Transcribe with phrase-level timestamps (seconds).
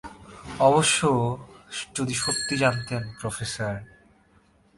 [0.59, 0.99] অবশ্য,
[1.95, 3.75] যদি সত্যিই জানতে চান, প্রফেসর।